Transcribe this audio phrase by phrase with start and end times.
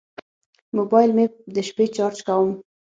[0.77, 1.25] موبایل مې
[1.55, 2.51] د شپې چارج کوم.